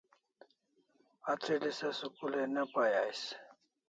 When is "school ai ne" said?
1.97-2.63